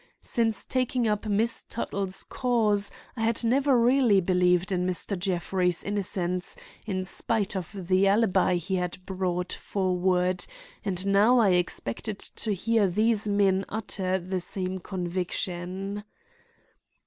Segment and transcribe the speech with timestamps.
[0.23, 5.15] Since taking up Miss Tuttle's cause I had never really believed in Mr.
[5.15, 10.43] Jeffrey's innocence in spite of the alibi he had brought forward,
[10.83, 16.03] and now I expected to hear these men utter the same conviction.